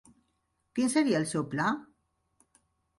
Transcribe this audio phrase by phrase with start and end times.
[0.79, 1.71] Quin seria el seu pla?